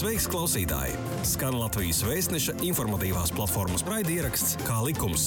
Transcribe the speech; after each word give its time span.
Sveiks, 0.00 0.24
klausītāji! 0.32 0.94
Skan 1.28 1.58
Latvijas 1.60 1.98
vēstneša 2.06 2.54
informatīvās 2.64 3.34
platformas 3.36 3.82
raidieraksts 3.84 4.54
Kā 4.64 4.78
likums. 4.80 5.26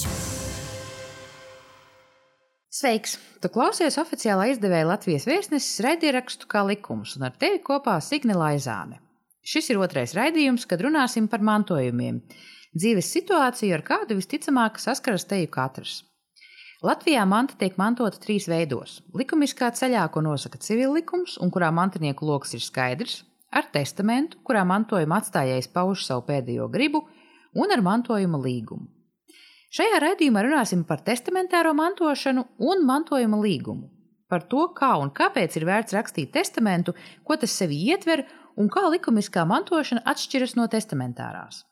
Sveiks! 2.73 3.19
Tu 3.43 3.51
klausies 3.53 3.99
oficiālā 4.01 4.47
izdevēja 4.49 4.87
Latvijas 4.89 5.27
vēstneses 5.29 5.83
raidierakstu 5.85 6.49
Kā 6.49 6.63
likums, 6.65 7.11
un 7.19 7.27
ar 7.27 7.35
tevi 7.37 7.59
kopā 7.61 7.99
Signe 8.01 8.33
Laizāne. 8.33 8.97
Šis 9.45 9.69
ir 9.69 9.77
otrais 9.77 10.15
raidījums, 10.17 10.65
kad 10.65 10.81
runāsim 10.81 11.27
par 11.29 11.45
mantojumiem. 11.45 12.23
Dzīves 12.73 13.11
situāciju, 13.13 13.75
ar 13.77 13.83
kādu 13.85 14.17
visticamāk 14.17 14.79
saskaras 14.81 15.27
teju 15.29 15.51
katrs. 15.53 15.99
Latvijā 16.81 17.27
manta 17.29 17.53
tiek 17.61 17.77
mantota 17.77 18.17
trīs 18.25 18.49
veidos. 18.49 19.03
Likumiskā 19.13 19.69
ceļā, 19.77 20.07
ko 20.09 20.25
nosaka 20.25 20.57
civillikums, 20.57 21.37
un 21.37 21.53
kurā 21.53 21.69
mantinieku 21.69 22.25
lokus 22.25 22.57
ir 22.57 22.65
skaidrs, 22.65 23.21
ar 23.53 23.69
testamentu, 23.73 24.39
kurā 24.45 24.63
mantojuma 24.67 25.21
atstājējs 25.21 25.71
pauž 25.73 26.05
savu 26.07 26.25
pēdējo 26.27 26.67
gribu, 26.73 27.03
un 27.53 27.73
ar 27.73 27.81
mantojuma 27.85 28.39
līgumu. 28.41 28.89
Šajā 29.73 29.99
raidījumā 30.03 30.43
runāsim 30.45 30.83
par 30.85 31.01
testamentāro 31.01 31.73
mantošanu 31.73 32.43
un 32.61 32.85
mantojuma 32.85 33.39
līgumu. 33.41 33.89
Par 34.29 34.45
to, 34.49 34.67
kā 34.77 34.91
un 35.01 35.09
kāpēc 35.13 35.57
ir 35.57 35.65
vērts 35.69 35.95
rakstīt 35.97 36.31
testamentu, 36.33 36.93
ko 37.25 37.37
tas 37.41 37.53
sevi 37.57 37.79
ietver 37.89 38.25
un 38.57 38.69
kā 38.69 38.85
likumiskā 38.93 39.45
mantošana 39.49 40.03
atšķiras 40.13 40.55
no 40.59 40.67
testamentārās. 40.69 41.63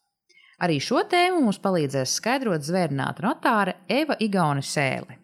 Arī 0.61 0.77
šo 0.81 1.01
tēmu 1.09 1.41
mums 1.45 1.57
palīdzēs 1.61 2.17
skaidrot 2.20 2.65
zvērnāta 2.65 3.25
notāre 3.25 3.79
Eva 3.89 4.17
Igauni 4.21 4.65
Sēle. 4.65 5.17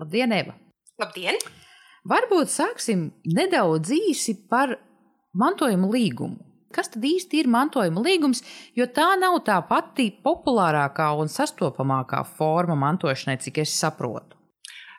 Labdien, 0.00 0.32
Eva! 0.32 0.56
Labdien! 1.00 1.36
Varbūt 2.08 2.50
sāksim 2.50 3.10
nedaudz 3.36 3.92
īsi 3.94 4.34
par 4.50 4.74
mantojuma 5.32 5.90
līgumu. 5.92 6.40
Kas 6.72 6.88
tad 6.88 7.04
īsti 7.04 7.42
ir 7.42 7.50
mantojuma 7.52 8.00
līgums, 8.00 8.40
jo 8.76 8.86
tā 8.88 9.10
nav 9.20 9.36
tā 9.44 9.58
pati 9.68 10.08
populārākā 10.24 11.10
un 11.20 11.28
sastopamākā 11.28 12.22
forma 12.38 12.76
mantošanai, 12.80 13.36
cik 13.44 13.60
es 13.66 13.74
saprotu? 13.76 14.38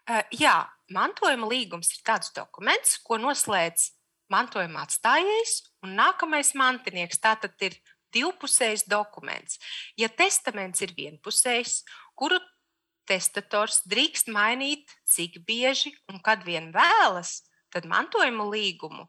Uh, 0.04 0.22
jā, 0.38 0.60
mantojuma 0.94 1.50
līgums 1.50 1.90
ir 1.96 2.04
tāds 2.06 2.30
dokuments, 2.36 3.00
ko 3.02 3.18
noslēdz 3.18 3.90
mantojuma 4.34 4.86
atstājējs 4.86 5.56
un 5.86 5.98
nākamais 5.98 6.54
mantinieks. 6.60 7.22
Tātad 7.24 7.58
ir 7.66 7.80
divpusējs 8.14 8.86
dokuments. 8.90 9.58
Ja 9.98 10.10
testaments 10.14 10.84
ir 10.86 10.94
vienpusējs, 10.98 11.82
kuru 12.14 12.38
testators 13.10 13.82
drīkst 13.90 14.30
mainīt 14.32 14.94
cik 15.10 15.42
bieži 15.48 15.92
un 16.12 16.22
kad 16.24 16.46
vien 16.46 16.70
vēlas, 16.76 17.42
tad 17.74 17.90
mantojuma 17.90 18.46
līgumu 18.54 19.08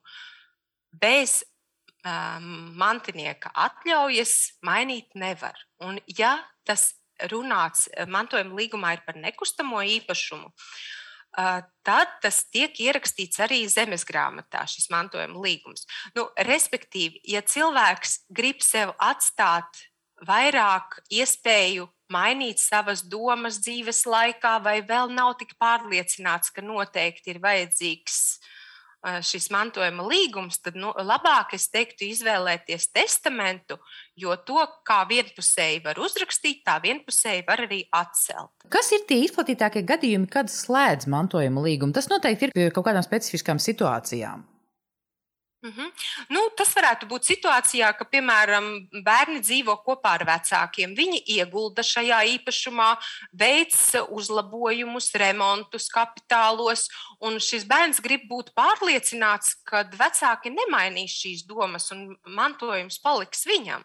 bez 1.00 1.42
um, 2.04 2.74
mantinieka 2.80 3.52
atļaujas 3.54 4.34
mainīt 4.66 5.14
nevar. 5.18 5.56
Un, 5.84 6.00
ja 6.06 6.36
tas 6.66 6.92
runāts 7.30 7.86
mantojuma 8.10 8.58
līgumā 8.58 8.96
ir 8.96 9.04
par 9.06 9.18
nekustamo 9.20 9.82
īpašumu, 9.96 10.50
uh, 10.50 11.60
tad 11.86 12.14
tas 12.22 12.42
tiek 12.52 12.74
ierakstīts 12.80 13.40
arī 13.44 13.62
zemes 13.70 14.06
grāmatā, 14.08 14.64
šis 14.70 14.90
mantojuma 14.92 15.42
līgums. 15.44 15.86
Nu, 16.16 16.28
respektīvi, 16.50 17.22
ja 17.30 17.42
cilvēks 17.42 18.24
grib 18.34 18.62
sev 18.64 18.94
atstāt 19.02 19.84
vairāk 20.24 21.00
iespēju 21.12 21.88
mainīt 22.12 22.60
savas 22.62 23.02
domas 23.02 23.58
dzīves 23.64 24.04
laikā, 24.06 24.58
vai 24.62 24.80
vēl 24.86 25.10
nav 25.14 25.34
tik 25.40 25.56
pārliecināts, 25.60 26.52
ka 26.54 26.62
noteikti 26.64 27.34
ir 27.34 27.40
vajadzīgs 27.42 28.18
šis 29.24 29.50
mantojuma 29.52 30.06
līgums, 30.08 30.60
tad 30.64 30.78
nu, 30.80 30.92
labāk 30.96 31.54
es 31.58 31.68
teiktu 31.72 32.06
izvēlēties 32.08 32.88
testamentu, 32.94 33.78
jo 34.20 34.36
to, 34.46 34.62
kā 34.86 35.02
vienpusēji 35.10 35.82
var 35.84 36.00
uzrakstīt, 36.02 36.62
tā 36.66 36.78
vienpusēji 36.84 37.44
var 37.48 37.64
arī 37.66 37.82
atcelt. 37.94 38.68
Kas 38.72 38.90
ir 38.96 39.04
tie 39.08 39.20
izplatītākie 39.26 39.84
gadījumi, 39.86 40.30
kad 40.30 40.52
slēdz 40.52 41.10
mantojuma 41.10 41.66
līgumu? 41.66 41.94
Tas 41.96 42.10
noteikti 42.12 42.52
ir 42.54 42.74
kaut 42.74 42.88
kādām 42.88 43.04
specifiskām 43.04 43.60
situācijām. 43.62 44.46
Mm 45.64 45.72
-hmm. 45.72 45.92
nu, 46.28 46.40
tas 46.56 46.74
varētu 46.76 47.06
būt 47.08 47.24
situācijā, 47.24 47.88
ka, 47.96 48.04
piemēram, 48.04 48.66
bērni 49.04 49.40
dzīvo 49.40 49.76
kopā 49.86 50.10
ar 50.18 50.24
vecākiem. 50.28 50.92
Viņi 50.92 51.22
iegulda 51.36 51.82
šajā 51.82 52.18
īpašumā, 52.36 52.88
veic 53.32 53.72
uzlabojumus, 54.08 55.08
remontus, 55.14 55.88
kapitālos, 55.88 56.88
un 57.20 57.40
šis 57.40 57.64
bērns 57.64 58.00
grib 58.04 58.28
būt 58.28 58.52
pārliecināts, 58.52 59.54
ka 59.64 59.82
vecāki 60.02 60.52
nemainīs 60.52 61.16
šīs 61.22 61.46
domas 61.48 61.90
un 61.92 62.12
mantojums 62.26 62.98
paliks 63.00 63.46
viņam. 63.46 63.84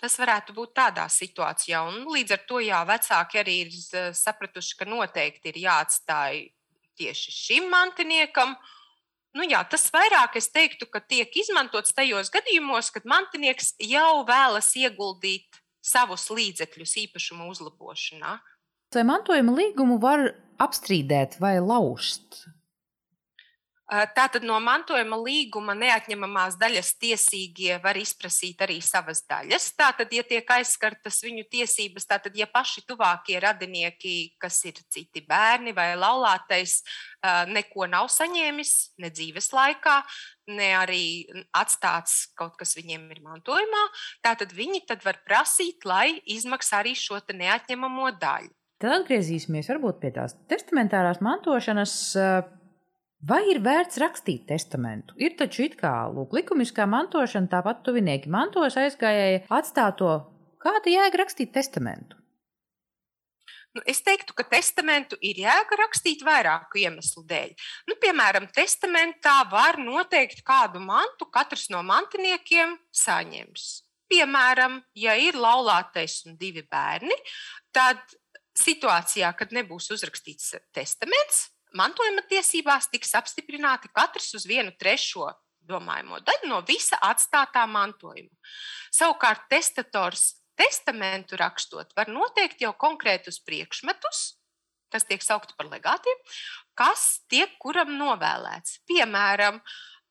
Tas 0.00 0.18
varētu 0.18 0.54
būt 0.54 0.74
tādā 0.74 1.08
situācijā. 1.08 1.82
Un 1.88 2.06
līdz 2.06 2.30
ar 2.32 2.42
to 2.46 2.60
jā, 2.60 2.84
vecāki 2.86 3.38
arī 3.38 3.56
ir 3.66 4.14
sapratuši, 4.14 4.76
ka 4.78 4.84
noteikti 4.84 5.48
ir 5.48 5.58
jāatstāj 5.66 6.52
tieši 6.94 7.30
šim 7.32 7.68
mantiniekam 7.70 8.54
Nu 9.32 9.46
jā, 9.48 9.62
tas 9.64 9.86
vairāk 9.92 10.36
es 10.36 10.50
teiktu, 10.52 10.86
ka 10.92 11.00
tiek 11.00 11.32
izmantots 11.40 11.94
tajos 11.96 12.28
gadījumos, 12.32 12.90
kad 12.92 13.06
mantinieks 13.08 13.72
jau 13.80 14.22
vēlas 14.28 14.68
ieguldīt 14.76 15.62
savus 15.82 16.28
līdzekļus 16.30 16.96
īpašuma 17.06 17.48
uzlabošanā. 17.48 18.36
Vai 18.92 19.04
mantojuma 19.08 19.54
līgumu 19.56 19.96
var 20.02 20.26
apstrīdēt 20.60 21.38
vai 21.40 21.56
lauzt? 21.64 22.44
Tātad 23.90 24.44
no 24.46 24.56
mantojuma 24.62 25.18
līguma 25.20 25.74
neatņemamās 25.76 26.54
daļas 26.56 26.92
tiesīgie 27.02 27.74
var 27.82 27.98
izprasīt 28.00 28.62
arī 28.64 28.78
savas 28.80 29.20
daļas. 29.28 29.66
Tātad, 29.76 30.12
ja 30.14 30.22
tiek 30.24 30.48
aizskartas 30.54 31.18
viņu 31.20 31.44
tiesības, 31.50 32.06
tātad, 32.08 32.36
ja 32.38 32.46
paši 32.48 32.84
tuvākie 32.88 33.36
radinieki, 33.42 34.38
kas 34.40 34.62
ir 34.70 34.78
citi 34.86 35.24
bērni 35.28 35.74
vai 35.76 35.90
laulātais, 35.98 36.78
neko 37.50 37.90
nav 37.90 38.08
saņēmis 38.14 38.72
ne 39.02 39.12
dzīves 39.12 39.50
laikā, 39.52 39.98
ne 40.54 40.70
arī 40.78 41.04
atstāts 41.52 42.32
kaut 42.38 42.56
kas 42.62 42.78
viņiem 42.78 43.10
ir 43.12 43.20
mantojumā, 43.26 43.84
tātad 44.24 44.56
viņi 44.56 44.86
tad 44.88 45.04
var 45.04 45.20
prasīt, 45.26 45.84
lai 45.84 46.16
izmaksā 46.24 46.80
arī 46.80 46.96
šo 46.96 47.20
neatņemamo 47.28 48.14
daļu. 48.22 48.54
Tad 48.82 48.96
atgriezīsimies 49.02 49.68
varbūt 49.74 50.00
pie 50.00 50.16
tās 50.16 50.38
testamentārās 50.50 51.20
mantošanas 51.22 51.92
Vai 53.22 53.44
ir 53.52 53.60
vērts 53.62 54.00
rakstīt 54.02 54.48
testamentu? 54.48 55.14
Ir 55.22 55.36
taču 55.38 55.62
it 55.68 55.76
kā 55.78 55.92
lūk, 56.10 56.32
likumiskā 56.34 56.88
mantošana, 56.90 57.46
tāpat 57.52 57.84
tuvinieki 57.86 58.30
mantos 58.34 58.74
aizgājēji 58.80 59.44
atstāto. 59.46 60.16
Kāda 60.62 60.90
jēga 60.90 61.20
rakstīt 61.20 61.52
testamentu? 61.54 62.18
Nu, 63.72 63.84
es 63.86 64.02
teiktu, 64.04 64.34
ka 64.36 64.44
testamentu 64.50 65.16
ir 65.22 65.38
jēga 65.44 65.78
rakstīt 65.80 66.26
vairāku 66.26 66.82
iemeslu 66.82 67.22
dēļ. 67.30 67.54
Nu, 67.88 67.96
piemēram, 68.02 68.50
testamentā 68.52 69.38
var 69.54 69.78
noteikt, 69.78 70.42
kādu 70.44 70.82
mantu 70.82 71.30
katrs 71.30 71.68
no 71.70 71.80
mantiniekiem 71.86 72.74
saņems. 72.90 73.70
Piemēram, 74.10 74.80
ja 74.98 75.14
ir 75.14 75.38
laulātais 75.38 76.18
un 76.26 76.34
divi 76.42 76.66
bērni, 76.66 77.14
tad 77.72 78.02
situācijā, 78.58 79.30
kad 79.38 79.54
nebūs 79.54 79.88
uzrakstīts 79.94 80.56
testaments, 80.74 81.51
mantojuma 81.78 82.24
tiesībās 82.30 82.90
tiks 82.92 83.14
apstiprināti 83.18 83.90
katrs 83.94 84.32
uz 84.38 84.46
vienu 84.48 84.74
trešo 84.78 85.30
domājamo 85.68 86.20
daļu 86.26 86.50
no 86.50 86.60
visa 86.66 86.98
atstātā 87.06 87.64
mantojuma. 87.70 88.32
Savukārt, 88.92 89.46
testators 89.50 90.42
testamentu 90.58 91.38
rakstot, 91.40 91.92
var 91.96 92.10
noteikt 92.12 92.62
jau 92.62 92.72
konkrētus 92.78 93.40
priekšmetus, 93.46 94.22
kas 94.92 95.06
tiek 95.08 95.24
saukti 95.24 95.56
par 95.56 95.70
legātiem, 95.72 96.18
kas 96.76 97.22
tiek 97.32 97.54
kuram 97.62 97.94
novēlēts. 97.96 98.82
Piemēram, 98.88 99.62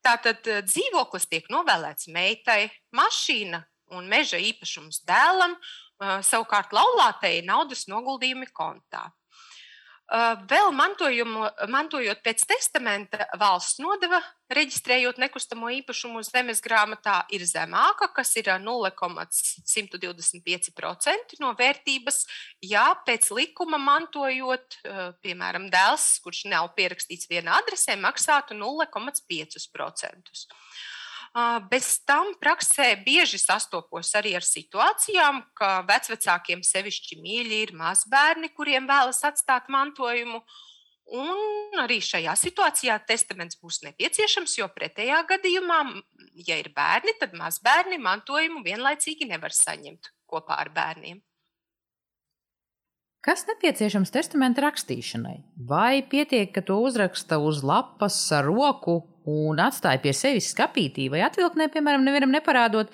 tātad 0.05 0.47
eh, 0.49 0.63
dzīvoklis 0.65 1.29
tiek 1.29 1.47
novēlēts 1.53 2.09
meitai, 2.13 2.65
mašīna 2.95 3.61
un 3.93 4.09
meža 4.09 4.41
īpašums 4.41 5.03
dēlam, 5.07 5.55
eh, 5.55 6.17
savukārt 6.25 6.73
laulātei 6.73 7.41
naudas 7.45 7.85
noguldījumi 7.91 8.49
kontā. 8.55 9.11
Vēl 10.11 10.73
mantojot 10.75 12.19
pēc 12.19 12.43
testamenta, 12.43 13.31
valsts 13.39 13.79
nodeva, 13.79 14.19
reģistrējot 14.51 15.15
nekustamo 15.23 15.71
īpašumu 15.77 16.19
zemes 16.27 16.59
grāmatā, 16.65 17.21
ir 17.31 17.45
zemāka, 17.47 18.09
kas 18.11 18.35
ir 18.35 18.51
0,125% 18.59 21.39
no 21.39 21.55
vērtības. 21.55 22.27
Ja 22.67 22.91
pēc 23.07 23.31
likuma 23.31 23.79
mantojot, 23.79 24.83
piemēram, 25.23 25.71
dēls, 25.71 26.19
kurš 26.25 26.51
nav 26.51 26.75
pierakstīts 26.75 27.31
vienā 27.31 27.63
adresē, 27.63 27.95
maksātu 27.95 28.51
0,5%. 28.59 30.43
Bez 31.71 31.93
tam 32.03 32.33
praksē 32.41 32.89
bieži 33.05 33.37
sastopos 33.39 34.09
arī 34.19 34.33
ar 34.35 34.43
situācijām, 34.43 35.39
ka 35.55 35.79
vecākiem 35.87 36.59
sevišķi 36.59 37.21
mīļi 37.23 37.61
ir 37.67 37.71
mazbērni, 37.79 38.51
kuriem 38.51 38.89
vēlas 38.89 39.23
atstāt 39.23 39.71
mantojumu. 39.71 40.41
Un 41.11 41.79
arī 41.79 42.01
šajā 42.03 42.35
situācijā 42.39 42.97
testaments 43.07 43.57
būs 43.63 43.79
nepieciešams, 43.83 44.57
jo 44.59 44.67
pretējā 44.71 45.23
gadījumā, 45.27 45.79
ja 46.47 46.59
ir 46.59 46.71
bērni, 46.75 47.15
tad 47.19 47.35
mazbērni 47.35 47.99
mantojumu 47.99 48.63
vienlaicīgi 48.63 49.27
nevar 49.31 49.55
saņemt 49.55 50.11
kopā 50.27 50.59
ar 50.59 50.71
bērniem. 50.75 51.19
Kas 53.21 53.43
nepieciešams 53.45 54.11
testamenta 54.11 54.63
rakstīšanai? 54.65 55.35
Vai 55.69 56.01
pietiek, 56.01 56.49
ka 56.55 56.63
to 56.65 56.79
uzraksta 56.81 57.37
uz 57.37 57.59
lapas 57.63 58.17
ar 58.33 58.47
roku 58.49 59.10
un 59.29 59.61
atstāja 59.61 60.01
pie 60.01 60.13
sevis 60.17 60.51
skapītī 60.53 61.09
vai 61.11 61.21
atvilknē, 61.27 61.69
piemēram, 61.73 62.03
nevienam 62.05 62.33
neparādot, 62.33 62.91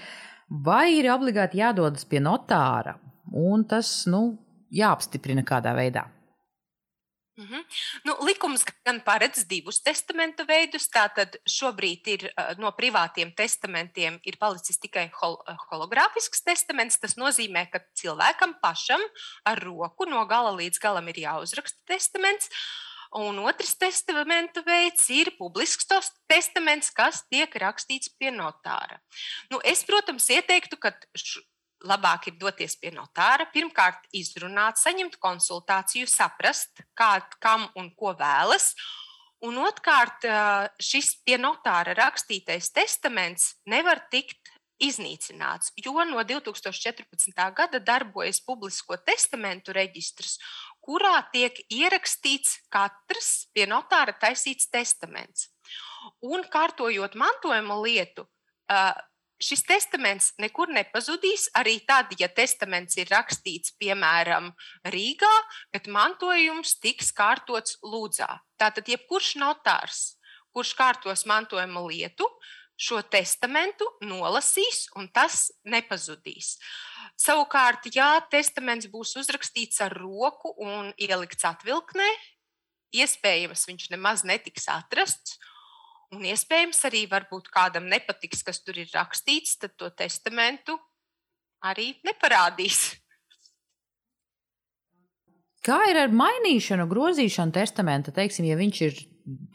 vai 0.49 0.97
ir 0.97 1.11
obligāti 1.13 1.61
jādodas 1.61 2.05
pie 2.07 2.21
notāra 2.23 2.97
un 3.33 3.65
tas 3.67 4.05
nu, 4.09 4.37
jāapstiprina 4.73 5.43
kādā 5.47 5.75
veidā? 5.75 6.07
Mm 7.37 7.45
-hmm. 7.45 7.63
nu, 8.03 8.17
likums 8.25 8.65
gan 8.85 9.01
paredz 9.01 9.45
divus 9.45 9.81
testamentu 9.81 10.45
veidus. 10.45 10.89
Tātad 10.89 11.37
šobrīd 11.45 12.07
ir 12.07 12.33
no 12.57 12.71
privātiem 12.71 13.35
testamentiem 13.35 14.19
ir 14.23 14.37
palicis 14.39 14.79
tikai 14.79 15.11
hol 15.21 15.37
hologrāfisks 15.69 16.41
testaments. 16.43 16.99
Tas 16.99 17.15
nozīmē, 17.15 17.69
ka 17.69 17.79
cilvēkam 18.01 18.55
pašam 18.61 19.01
ar 19.45 19.59
roku 19.59 20.05
no 20.05 20.25
gala 20.25 20.51
līdz 20.51 20.79
galam 20.79 21.07
ir 21.07 21.15
jāuzraksta 21.15 21.77
testaments. 21.85 22.49
Un 23.17 23.39
otrs 23.41 23.73
testamentu 23.81 24.61
veids 24.65 25.07
ir 25.09 25.31
publisks 25.39 25.87
testaments, 26.29 26.91
kas 26.93 27.23
tiek 27.31 27.53
rakstīts 27.63 28.11
pie 28.13 28.29
notāra. 28.29 28.99
Nu, 29.49 29.57
es, 29.65 29.81
protams, 29.87 30.27
ieteiktu, 30.29 30.77
ka 30.77 30.93
labāk 31.87 32.29
ir 32.29 32.37
doties 32.37 32.77
pie 32.77 32.91
notāra, 32.93 33.47
pirmkārt, 33.53 34.05
izrunāt, 34.13 34.77
saņemt 34.81 35.17
konsultāciju, 35.23 36.09
saprast, 36.09 36.83
kā, 36.97 37.17
kam 37.41 37.65
un 37.77 37.89
ko 37.97 38.13
vēlas. 38.17 38.73
Un 39.45 39.57
otrkārt, 39.61 40.25
šis 40.81 41.15
pie 41.25 41.37
notāra 41.41 41.93
rakstītais 41.97 42.71
testaments 42.73 43.51
nevar 43.69 44.01
tikt 44.13 44.53
iznīcināts, 44.81 45.71
jo 45.81 45.93
no 46.05 46.21
2014. 46.21 47.33
gada 47.57 47.79
darbojas 47.81 48.39
publisko 48.45 48.97
testamentu 49.01 49.73
reģistrs, 49.73 50.37
kurā 50.87 51.19
tiek 51.33 51.59
ierakstīts 51.67 52.61
katrs 52.71 53.49
pie 53.53 53.67
notāra 53.67 54.15
taisīts 54.15 54.69
testaments. 54.71 55.49
Un 56.23 56.45
kārtojot 56.47 57.17
mantojuma 57.19 57.75
lietu, 57.83 58.23
šis 59.43 59.63
testaments 59.67 60.31
nekur 60.41 60.71
nepazudīs. 60.73 61.49
Arī 61.59 61.77
tad, 61.87 62.13
ja 62.19 62.29
testaments 62.31 62.97
ir 62.97 63.11
rakstīts, 63.11 63.75
piemēram, 63.81 64.53
Rīgā, 64.93 65.33
bet 65.75 65.89
mantojums 65.91 66.77
tiks 66.83 67.11
kārtots 67.15 67.77
Lūdzā. 67.83 68.29
Tātad, 68.57 68.87
jebkurš 68.87 69.35
notārs, 69.41 70.05
kurš 70.55 70.73
kārtos 70.79 71.27
mantojuma 71.29 71.83
lietu, 71.89 72.29
šo 72.77 73.01
testamentu 73.01 73.87
nolasīs, 74.05 74.85
un 74.95 75.09
tas 75.09 75.47
nepazudīs. 75.65 76.55
Savukārt, 77.17 77.89
ja 77.95 78.19
testaments 78.29 78.87
būs 78.93 79.15
uzrakstīts 79.17 79.81
ar 79.81 79.95
roku 79.97 80.53
un 80.61 80.91
ielikts 81.01 81.47
atvilknē, 81.49 82.07
iespējams, 82.93 83.65
viņš 83.67 83.87
nemaz 83.95 84.21
netiks 84.27 84.69
atrasts, 84.69 85.39
Un 86.15 86.23
iespējams, 86.23 86.79
arī 86.87 87.03
kādam 87.51 87.89
nepatiks, 87.91 88.43
kas 88.47 88.61
tur 88.63 88.77
ir 88.79 88.87
rakstīts, 88.93 89.57
tad 89.59 89.75
to 89.75 89.89
testamentu 89.91 90.77
arī 91.67 91.97
neparādīs. 92.07 92.95
Kā 95.67 95.81
ir 95.91 95.99
ar 95.99 96.13
mainīšanu, 96.15 96.85
grozīšanu 96.87 97.51
testamenta? 97.51 98.13
Teiksim, 98.15 98.47
ja 98.47 98.55
viņš 98.55 98.81
ir 98.85 99.01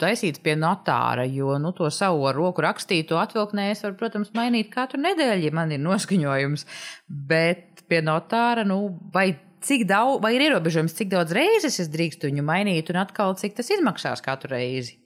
taisīts 0.00 0.42
pie 0.44 0.54
notāra, 0.58 1.24
jo 1.28 1.56
nu, 1.62 1.72
to 1.76 1.88
savu 1.92 2.28
roku 2.36 2.64
rakstīto 2.64 3.18
atvilknē 3.20 3.70
es 3.72 3.84
varu, 3.84 3.96
protams, 4.00 4.32
mainīt 4.36 4.72
katru 4.72 5.00
nedēļu, 5.02 5.48
ja 5.48 5.54
man 5.56 5.72
ir 5.72 5.80
noskaņojums. 5.82 6.66
Bet 7.08 7.84
pie 7.88 8.02
notāra, 8.04 8.66
nu, 8.68 8.84
vai 9.14 9.32
cik 9.64 9.86
daudz, 9.88 10.20
vai 10.24 10.34
ir 10.36 10.48
ierobežojums, 10.48 10.96
cik 10.98 11.12
daudz 11.12 11.34
reizes 11.36 11.80
es 11.82 11.92
drīkstu 11.92 12.28
viņu 12.30 12.44
mainīt, 12.46 12.90
un 12.92 13.00
atkal 13.02 13.36
cik 13.38 13.56
tas 13.58 13.70
izmaksās 13.72 14.24
katru 14.24 14.52
reizi? 14.54 14.98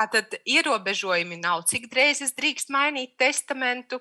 Tātad 0.00 0.32
ierobežojumi 0.48 1.36
nav, 1.42 1.66
cik 1.68 1.90
reizes 1.92 2.32
drīkst 2.32 2.70
mainīt 2.72 3.18
testamentu. 3.20 3.98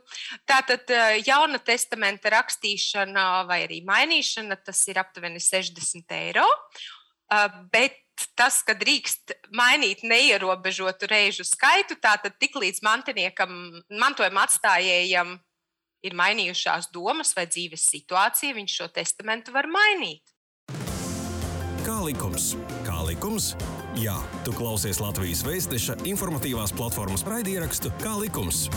Tātad 0.48 0.88
eh, 0.96 1.18
jauna 1.28 1.60
testamenta 1.60 2.32
rakstīšana 2.32 3.26
vai 3.50 3.66
arī 3.66 3.82
mainīšana, 3.88 4.62
tas 4.64 4.80
ir 4.88 5.02
aptuveni 5.02 5.44
60 5.44 6.16
eiro. 6.16 6.46
Eh, 7.30 7.60
bet 7.74 8.00
tas, 8.40 8.62
ka 8.66 8.76
drīkst 8.78 9.36
mainīt 9.56 10.04
neierobežotu 10.08 11.10
reižu 11.12 11.46
skaitu, 11.48 11.98
tātad 12.02 12.38
tik 12.42 12.58
līdz 12.60 12.84
mantiniekam, 12.86 13.54
mantojuma 13.90 14.48
atstājējam 14.48 15.38
ir 16.06 16.16
mainījušās 16.16 16.92
domas 16.96 17.34
vai 17.36 17.48
dzīves 17.50 17.88
situācija, 17.92 18.56
viņš 18.56 18.76
šo 18.82 18.90
testamentu 18.96 19.56
var 19.56 19.68
mainīt. 19.72 20.24
Kā 21.84 21.98
likums? 22.06 22.54
Kā 22.86 23.00
likums? 23.08 23.54
Jā, 23.98 24.16
tu 24.46 24.54
klausies 24.54 25.00
Latvijas 25.02 25.42
Vēstneša 25.48 25.98
informatīvās 26.08 26.76
platformas 26.76 27.24
raidierakstu 27.28 27.92
Kā 28.04 28.14
likums. 28.20 28.68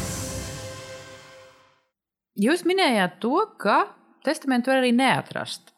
Jūs 2.41 2.65
minējāt 2.65 3.19
to, 3.21 3.37
ka 3.61 3.93
testamentu 4.25 4.73
var 4.73 4.81
arī 4.81 4.95
neatrast. 4.97 5.75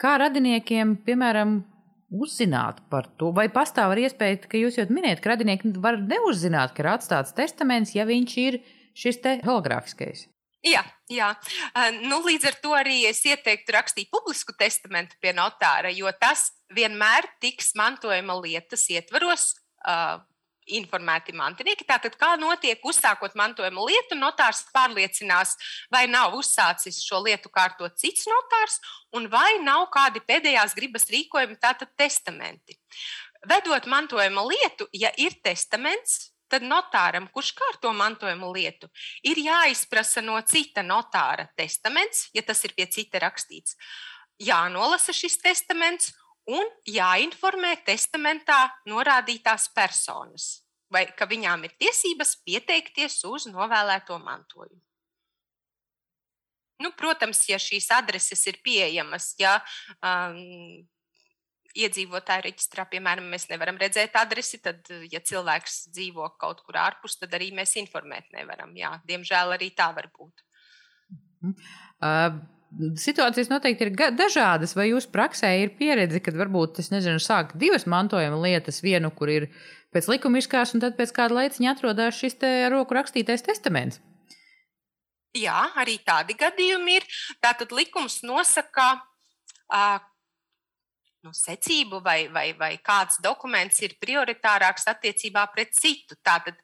Kā 0.00 0.14
radiniekiem, 0.22 0.96
piemēram, 1.04 1.58
uzzināt 2.10 2.82
par 2.90 3.06
to, 3.18 3.30
vai 3.34 3.46
pastāv 3.52 3.94
arī 3.94 4.08
iespēja, 4.08 4.42
ka 4.50 4.58
jūs 4.58 4.80
jau 4.80 4.86
minējat, 4.90 5.22
ka 5.22 5.32
radinieki 5.34 5.72
var 5.82 6.00
neuzzināt, 6.02 6.74
ka 6.74 6.84
ir 6.84 6.90
atstāts 6.92 7.34
testaments, 7.36 7.94
ja 7.94 8.06
viņš 8.08 8.36
ir 8.42 8.60
šis 8.98 9.20
hologrāfiskais. 9.46 10.26
Jā, 10.66 10.82
jā. 11.08 11.30
Nu, 12.04 12.18
līdz 12.26 12.50
ar 12.50 12.56
to 12.60 12.74
arī 12.76 13.06
es 13.08 13.22
ieteiktu 13.24 13.72
rakstīt 13.72 14.10
publisku 14.12 14.52
testamentu 14.58 15.16
pie 15.22 15.32
notāra, 15.32 15.88
jo 15.94 16.10
tas 16.20 16.50
vienmēr 16.76 17.30
tiks 17.40 17.72
mantojuma 17.78 18.36
lietas 18.42 18.84
ietvaros. 18.92 19.54
Uh, 19.80 20.20
informēti 20.66 21.34
mantinieki. 21.36 21.86
Tātad, 21.88 22.16
kā 22.20 22.34
notiek 22.40 22.82
uzsākot 22.86 23.36
mantojuma 23.38 23.84
lietu, 23.88 24.18
notārs 24.18 24.64
pārliecinās, 24.74 25.56
vai 25.92 26.06
nav 26.10 26.36
uzsācis 26.38 27.02
šo 27.04 27.22
lietu 27.24 27.52
kārtot 27.52 27.96
cits 28.00 28.28
notārs, 28.30 28.80
un 29.16 29.28
vai 29.32 29.58
nav 29.64 29.88
kādi 29.94 30.22
pēdējās 30.26 30.76
gribas 30.78 31.08
rīkojumi, 31.10 31.58
tātad 31.60 31.92
testamenti. 31.98 32.78
Vedot 33.48 33.86
mantojuma 33.88 34.44
lietu, 34.44 34.86
ja 34.92 35.10
ir 35.16 35.38
testaments, 35.42 36.30
tad 36.50 36.66
notāram, 36.66 37.28
kurš 37.32 37.52
kārto 37.56 37.92
mantojuma 37.94 38.50
lietu, 38.52 38.90
ir 39.22 39.38
jāizprasa 39.40 40.22
no 40.24 40.38
cita 40.42 40.82
notāra 40.82 41.46
testaments, 41.56 42.28
ja 42.34 42.42
tas 42.42 42.62
ir 42.66 42.74
pie 42.76 42.88
cita 42.90 43.22
rakstīts. 43.22 43.76
Jānolasa 44.40 45.12
šis 45.12 45.36
testaments 45.40 46.14
un 46.48 46.70
jāinformē 46.88 47.74
testamentā 47.86 48.62
norādītās 48.88 49.68
personas, 49.76 50.62
vai 50.92 51.06
ka 51.16 51.28
viņām 51.30 51.66
ir 51.68 51.74
tiesības 51.80 52.36
pieteikties 52.46 53.20
uz 53.28 53.48
novēlēto 53.50 54.18
mantojumu. 54.22 54.80
Nu, 56.80 56.94
protams, 56.96 57.42
ja 57.48 57.58
šīs 57.60 57.90
adreses 57.92 58.40
ir 58.48 58.56
pieejamas, 58.64 59.34
ja 59.36 59.58
um, 60.00 60.80
iedzīvotāju 61.76 62.46
reģistrā, 62.46 62.86
piemēram, 62.88 63.26
mēs 63.30 63.50
nevaram 63.50 63.76
redzēt 63.80 64.16
adresi, 64.16 64.62
tad, 64.64 64.88
ja 65.12 65.20
cilvēks 65.20 65.90
dzīvo 65.92 66.30
kaut 66.40 66.62
kur 66.64 66.80
ārpus, 66.80 67.18
tad 67.20 67.36
arī 67.36 67.50
mēs 67.56 67.76
informēt 67.82 68.32
nevaram. 68.32 68.72
Jā, 68.78 68.94
diemžēl 69.06 69.54
arī 69.58 69.70
tā 69.76 69.90
var 69.96 70.08
būt. 70.16 70.42
Uh, 72.00 72.40
situācijas 72.78 73.50
noteikti 73.50 73.88
ir 73.88 73.92
dažādas. 74.16 74.74
Vai 74.78 74.90
jūsu 74.90 75.10
praksē 75.14 75.50
ir 75.62 75.74
pieredze, 75.78 76.20
kad 76.22 76.36
varbūt, 76.38 76.80
es 76.82 76.90
nezinu, 76.92 77.20
sāk 77.22 77.56
divas 77.60 77.86
mantojuma 77.90 78.38
lietas, 78.42 78.82
vienu, 78.84 79.10
kur 79.14 79.32
ir 79.32 79.48
pēc 79.94 80.10
likumiskās, 80.12 80.74
un 80.74 80.84
tad 80.84 80.96
pēc 80.98 81.14
kāda 81.16 81.36
laiciņa 81.40 81.74
atrodas 81.74 82.18
šis 82.20 82.38
te 82.42 82.52
roku 82.70 82.96
rakstītais 82.96 83.44
testaments? 83.46 84.00
Jā, 85.36 85.70
arī 85.78 86.00
tādi 86.02 86.34
gadījumi 86.38 86.98
ir. 86.98 87.06
Tātad 87.42 87.70
likums 87.74 88.20
nosaka, 88.26 88.96
nu, 91.26 91.32
secību, 91.36 92.00
vai, 92.04 92.28
vai, 92.32 92.50
vai 92.56 92.70
kāds 92.84 93.18
dokuments 93.24 93.80
ir 93.84 93.96
prioritārāks 94.00 94.86
attiecībā 94.90 95.42
pret 95.52 95.74
citu. 95.76 96.16
Tātad 96.24 96.56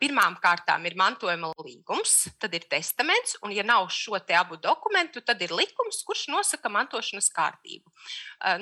pirmām 0.00 0.36
kārtām 0.42 0.86
ir 0.86 0.96
mantojuma 0.98 1.50
līgums, 1.64 2.28
tad 2.40 2.54
ir 2.54 2.66
testaments, 2.70 3.36
un, 3.42 3.54
ja 3.54 3.64
nav 3.66 3.88
šo 3.94 4.18
te 4.22 4.36
abu 4.38 4.58
dokumentu, 4.62 5.22
tad 5.26 5.42
ir 5.42 5.54
likums, 5.54 6.02
kurš 6.06 6.28
nosaka 6.30 6.70
mantošanas 6.72 7.30
kārtību. 7.34 7.90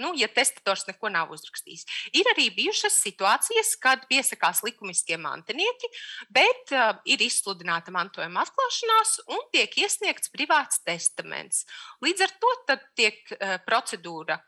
Nu, 0.00 0.14
ja 0.18 0.30
testators 0.32 0.86
neko 0.88 1.12
nav 1.12 1.32
uzrakstījis. 1.36 1.86
Ir 2.16 2.32
arī 2.32 2.48
bijušas 2.56 2.96
situācijas, 3.04 3.74
kad 3.82 4.08
piesakās 4.10 4.64
likumiskie 4.66 5.20
mantinieki, 5.20 5.92
bet 6.32 6.72
ir 7.08 7.24
izsludināta 7.24 7.92
mantojuma 7.94 8.46
atklāšanās 8.46 9.18
un 9.36 9.44
tiek 9.52 9.76
iesniegts 9.84 10.32
privāts 10.32 10.80
testaments. 10.86 11.66
Līdz 12.04 12.24
ar 12.24 12.38
to 12.40 12.78
tiek 12.98 13.36
procedūra 13.68 14.40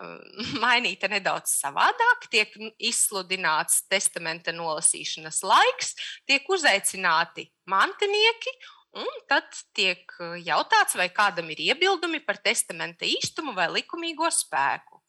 mainīta 0.64 1.10
nedaudz 1.12 1.54
savādāk, 1.62 2.28
tiek 2.32 2.54
izsludināts 2.78 3.84
testamenta 3.90 4.54
nolasīšanas 4.56 5.42
laiks, 5.46 5.96
tiek 6.28 6.48
uzaicināti 6.48 7.48
mantinieki. 7.70 8.54
Un 8.92 9.08
tad 9.24 9.46
tiek 9.72 10.04
jautāts, 10.44 10.98
vai 11.00 11.08
kādam 11.08 11.48
ir 11.54 11.62
iebildumi 11.70 12.20
par 12.26 12.36
testamenta 12.44 13.08
īstumu 13.08 13.54
vai 13.56 13.70
likumīgo 13.72 14.28
spēku. 14.28 15.00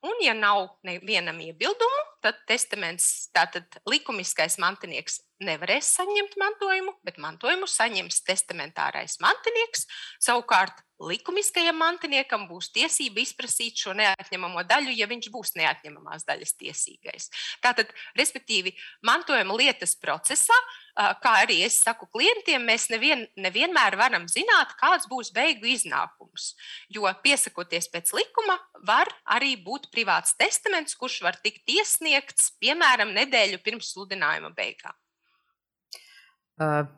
Un, 0.00 0.14
ja 0.24 0.32
nav 0.32 0.78
nevienam 0.88 1.36
iebildumu, 1.44 2.04
tad 2.24 2.38
testaments, 2.48 3.28
tātad 3.36 3.76
likumiskais 3.84 4.56
mantinieks 4.62 5.18
nevarēs 5.44 5.90
saņemt 5.98 6.38
mantojumu, 6.40 6.94
bet 7.04 7.20
mantojumu 7.20 7.68
saņems 7.68 8.22
testamentārais 8.24 9.18
mantinieks. 9.20 9.84
Savukārt 10.24 10.80
likumiskajam 11.00 11.78
mantiniekam 11.80 12.46
būs 12.50 12.70
tiesība 12.74 13.22
izprasīt 13.22 13.80
šo 13.80 13.94
neatņemamo 13.96 14.64
daļu, 14.68 14.92
ja 14.98 15.08
viņš 15.10 15.30
būs 15.32 15.54
neatņemamās 15.58 16.26
daļas 16.28 16.54
tiesīgais. 16.60 17.30
Tātad, 17.64 17.90
respektīvi, 18.18 18.74
mantojuma 19.06 19.56
lietas 19.60 19.96
procesā, 20.00 20.56
kā 21.22 21.34
arī 21.44 21.60
es 21.66 21.80
saku 21.80 22.08
klientiem, 22.12 22.64
mēs 22.66 22.88
nevien, 22.92 23.26
nevienmēr 23.40 23.96
varam 24.00 24.26
zināt, 24.30 24.74
kāds 24.80 25.08
būs 25.10 25.32
beigu 25.34 25.70
iznākums. 25.72 26.54
Jo 26.92 27.08
piesakoties 27.24 27.88
pēc 27.92 28.14
likuma, 28.16 28.58
var 28.86 29.08
arī 29.24 29.54
būt 29.60 29.88
privāts 29.94 30.36
testaments, 30.38 30.96
kurš 30.98 31.22
var 31.26 31.38
tikt 31.42 31.68
iesniegts 31.70 32.52
piemēram 32.60 33.14
nedēļu 33.16 33.62
pirms 33.64 33.94
sludinājuma 33.94 34.52
beigām. 34.56 34.96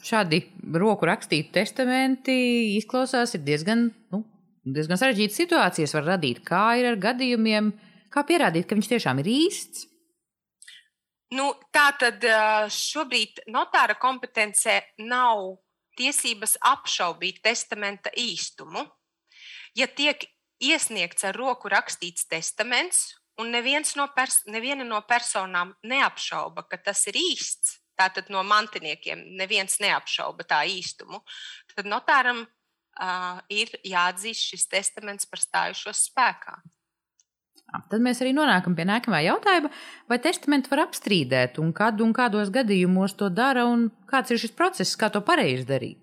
Šādi 0.03 0.41
roku 0.75 1.07
rakstīti 1.07 1.53
testamenti 1.55 2.35
izklausās 2.81 3.37
diezgan, 3.47 3.91
nu, 4.11 4.25
diezgan 4.67 4.99
sarežģītas 4.99 5.39
situācijas. 5.39 5.95
Var 5.95 6.09
radīt, 6.17 6.41
kā 6.47 6.65
ir 6.81 6.89
ar 6.91 6.99
gadījumiem, 7.03 7.71
kā 8.11 8.25
pierādīt, 8.27 8.67
ka 8.67 8.79
viņš 8.79 8.91
tiešām 8.91 9.23
ir 9.23 9.31
īsts. 9.31 9.87
Nu, 11.33 11.53
tā 11.73 11.87
tad 11.97 12.25
šobrīd 12.75 13.45
notāra 13.55 13.95
kompetencē 14.01 14.81
nav 15.07 15.61
tiesības 15.97 16.59
apšaubīt 16.73 17.41
testamenta 17.45 18.11
īstumu. 18.19 18.83
Ja 19.79 19.87
tiek 19.87 20.27
iesniegts 20.61 21.25
ar 21.25 21.39
roku 21.39 21.71
rakstīts 21.73 22.27
testaments, 22.29 23.13
un 23.41 23.55
no 23.55 24.09
pers 24.17 24.43
neviena 24.47 24.85
no 24.85 25.01
personām 25.09 25.73
neapšauba, 25.83 26.67
ka 26.69 26.77
tas 26.77 27.07
ir 27.07 27.17
īsts, 27.17 27.82
Tātad 27.99 28.31
no 28.33 28.43
mantiniekiem 28.47 29.25
neviens 29.39 29.79
neapšauba 29.83 30.47
tā 30.49 30.63
īstumu. 30.69 31.21
Tad 31.75 31.89
notāram 31.89 32.45
uh, 32.45 33.41
ir 33.53 33.73
jāatzīst 33.85 34.53
šis 34.53 34.69
testaments 34.73 35.29
par 35.29 35.43
stājušos 35.43 36.07
spēkā. 36.11 36.57
Tad 37.73 38.03
mēs 38.05 38.21
arī 38.21 38.35
nonākam 38.37 38.75
pie 38.77 38.85
nākamā 38.85 39.23
jautājuma, 39.25 39.71
vai 40.11 40.19
testamentu 40.21 40.73
var 40.73 40.85
apstrīdēt, 40.85 41.57
un 41.63 41.73
kad 41.77 42.01
un 42.05 42.13
kādos 42.17 42.53
gadījumos 42.53 43.17
to 43.17 43.31
dara, 43.33 43.65
un 43.65 43.87
kāds 44.11 44.33
ir 44.35 44.41
šis 44.43 44.53
process, 44.57 44.97
kā 45.01 45.09
to 45.13 45.23
pareizi 45.25 45.65
darīt? 45.69 46.03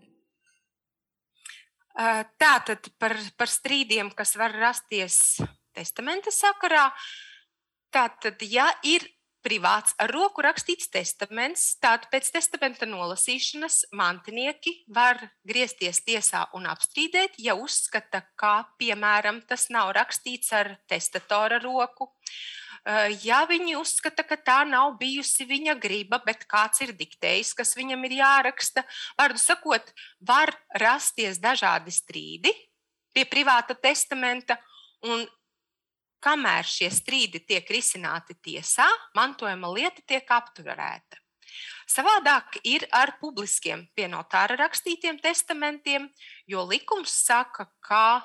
Tā 2.40 2.54
tad 2.66 2.90
par, 2.98 3.14
par 3.38 3.52
strīdiem, 3.52 4.10
kas 4.18 4.34
var 4.40 4.56
rasties 4.56 5.38
testamenta 5.76 6.32
sakarā. 6.34 6.88
Tātad, 7.94 8.42
ja 8.48 8.70
ir 8.88 9.04
privāts 9.46 9.96
ar 10.02 10.12
roku 10.12 10.44
rakstīts 10.44 10.90
testaments, 10.92 11.74
tad 11.82 12.08
pēc 12.12 12.30
testamenta 12.36 12.88
nolasīšanas 12.90 13.90
mantinieki 13.96 14.76
var 14.96 15.22
griezties 15.48 16.02
tiesā 16.06 16.46
un 16.58 16.68
apstrīdēt, 16.70 17.40
ja 17.40 17.56
uzskata, 17.56 18.24
ka, 18.40 18.70
piemēram, 18.82 19.44
tas 19.48 19.70
nav 19.74 19.94
rakstīts 19.98 20.52
ar 20.56 20.76
testatora 20.90 21.62
roku. 21.64 22.12
Eh, 22.88 23.16
ja 23.26 23.44
viņi 23.50 23.76
uzskata, 23.80 24.24
ka 24.24 24.38
tā 24.40 24.60
nav 24.68 24.96
bijusi 25.00 25.48
viņa 25.48 25.76
griba, 25.82 26.22
bet 26.26 26.46
kāds 26.50 26.82
ir 26.86 26.96
diktējis, 26.96 27.54
kas 27.58 27.76
viņam 27.80 28.06
ir 28.08 28.20
jāraksta, 28.22 28.86
vārdu 29.20 29.42
sakot, 29.42 29.94
var 30.20 30.54
rasties 30.80 31.42
dažādi 31.44 31.92
strīdi 31.92 32.56
pie 33.14 33.26
privāta 33.28 33.76
testamenta, 33.76 34.60
un 35.04 35.26
Kamēr 36.20 36.68
šie 36.68 36.90
strīdi 36.92 37.40
tiek 37.48 37.70
risināti 37.72 38.36
tiesā, 38.44 38.88
mantojuma 39.16 39.72
lieta 39.72 40.04
tiek 40.06 40.28
apturēta. 40.36 41.20
Savādāk 41.90 42.60
ir 42.68 42.86
ar 42.94 43.16
publiskiem 43.22 43.88
pie 43.98 44.08
notāra 44.12 44.58
rakstītiem 44.60 45.18
testamentiem, 45.24 46.10
jo 46.46 46.66
likums 46.68 47.16
saka, 47.26 47.66
ka 47.82 48.22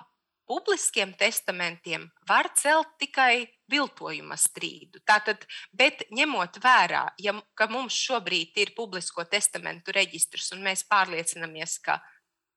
publiskiem 0.47 1.15
testamentiem 1.17 2.11
var 2.29 2.51
celt 2.61 2.91
tikai 3.01 3.47
viltojuma 3.71 4.37
strīdu. 4.37 5.01
Tātad, 5.09 5.47
bet 5.73 6.05
ņemot 6.13 6.61
vērā, 6.61 7.07
ja, 7.19 7.33
ka 7.57 7.69
mums 7.73 7.97
šobrīd 7.97 8.59
ir 8.61 8.75
publisko 8.77 9.25
testamentu 9.25 9.95
reģistrs 9.97 10.53
un 10.53 10.65
mēs 10.67 10.85
pārliecinamies, 10.91 11.79
ka 11.81 12.01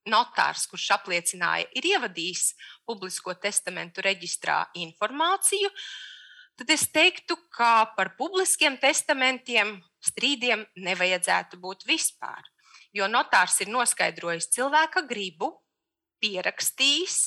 notārs, 0.09 0.65
kurš 0.71 0.89
apliecināja, 0.97 1.67
ir 1.75 1.87
ievadījis 1.93 2.51
publisko 2.87 3.35
testamentu 3.41 4.03
reģistrā 4.05 4.63
informāciju, 4.79 5.71
tad 6.57 6.73
es 6.73 6.87
teiktu, 6.93 7.37
ka 7.53 7.89
par 7.97 8.15
publiskiem 8.17 8.79
testamentiem 8.81 9.77
strīdiem 10.03 10.65
nevajadzētu 10.87 11.59
būt 11.61 11.85
vispār. 11.89 12.41
Jo 12.95 13.09
notārs 13.11 13.59
ir 13.61 13.69
noskaidrojis 13.69 14.49
cilvēka 14.55 15.03
gribu, 15.09 15.51
pierakstījis 16.23 17.17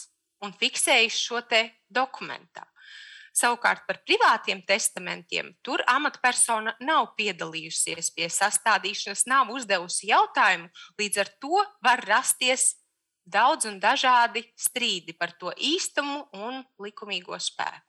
un 0.44 0.54
fiksējis 0.56 1.18
šo 1.20 1.42
dokumentā. 1.88 2.64
Savukārt 3.36 3.84
par 3.86 4.00
privātiem 4.02 4.64
testamentiem 4.66 5.52
tur 5.62 5.82
amatpersona 5.86 6.74
nav 6.82 7.12
piedalījusies 7.18 8.10
pie 8.16 8.26
sastādīšanas, 8.32 9.26
nav 9.30 9.52
uzdevusi 9.54 10.10
jautājumu. 10.10 10.70
Līdz 10.98 11.22
ar 11.22 11.30
to 11.42 11.62
var 11.84 12.02
rasties 12.08 12.72
daudz 13.30 13.68
un 13.70 13.78
dažādi 13.80 14.42
strīdi 14.58 15.14
par 15.18 15.36
to 15.38 15.54
īstumu 15.54 16.24
un 16.34 16.64
likumīgo 16.82 17.38
spēku. 17.38 17.86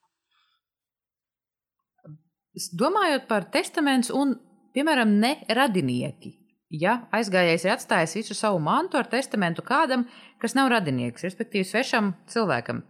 Domājot 2.76 3.30
par 3.30 3.48
testamentu 3.48 4.14
un, 4.20 4.36
piemēram, 4.76 5.14
neradinieki, 5.24 6.34
ja 6.84 6.98
aizgājējs 7.16 7.66
ir 7.66 7.74
atstājis 7.74 8.18
visu 8.20 8.36
savu 8.36 8.60
mantu 8.64 9.00
ar 9.00 9.08
testamentu 9.10 9.64
kādam, 9.64 10.04
kas 10.42 10.56
nav 10.58 10.70
radinieks, 10.74 11.24
respektīvi 11.24 11.68
svešam 11.68 12.12
cilvēkam, 12.32 12.84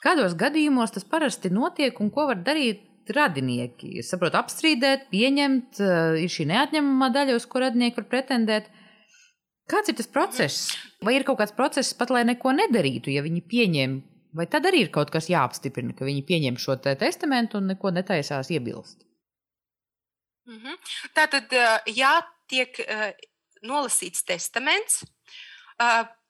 Kādos 0.00 0.36
gadījumos 0.38 0.94
tas 0.94 1.04
parasti 1.04 1.50
notiek 1.52 1.98
un 2.00 2.08
ko 2.12 2.26
var 2.30 2.40
darīt 2.44 2.86
radinieki? 3.12 3.98
Es 4.00 4.12
saprotu, 4.12 4.38
apstrīdēt, 4.40 5.10
pieņemt, 5.12 5.80
eh, 5.80 6.22
ir 6.24 6.32
šī 6.32 6.46
neatņemamā 6.48 7.10
daļa, 7.16 7.36
uz 7.36 7.46
ko 7.46 7.60
radinieki 7.64 8.00
var 8.00 8.08
pretendēt. 8.14 8.70
Kāds 9.68 9.92
ir 9.92 9.98
tas 9.98 10.08
process? 10.08 10.76
Vai 11.02 11.14
ir 11.16 11.24
kaut 11.24 11.38
kāds 11.38 11.54
process 11.54 11.92
pat, 11.94 12.10
lai 12.10 12.24
neko 12.24 12.52
nedarītu, 12.56 13.12
ja 13.12 13.22
viņi 13.22 13.42
pieņem, 13.52 14.02
vai 14.34 14.46
tad 14.46 14.64
arī 14.64 14.86
ir 14.86 14.90
kaut 14.90 15.10
kas 15.10 15.28
jāapstiprina, 15.28 15.96
ka 15.96 16.04
viņi 16.08 16.26
pieņem 16.26 16.56
šo 16.58 16.80
te 16.80 16.94
testamentu 16.96 17.60
un 17.60 17.68
neko 17.68 17.92
netaisās 17.92 18.50
iebilst? 18.50 19.04
Mm 20.48 20.58
-hmm. 20.58 20.76
Tātad, 21.14 21.52
eh, 21.52 21.92
ja 21.94 22.22
tiek 22.48 22.80
uh, 22.80 23.12
nolasīts 23.62 24.24
testaments, 24.24 25.04